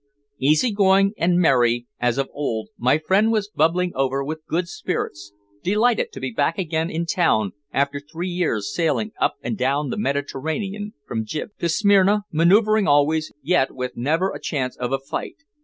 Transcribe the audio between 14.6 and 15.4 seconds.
of a fight.